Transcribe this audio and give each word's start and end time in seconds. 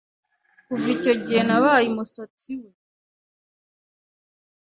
Kuva 0.65 0.87
icyo 0.95 1.13
gihe 1.23 1.41
nabaye 1.47 1.85
umusatsi 1.91 2.51
we 2.61 2.69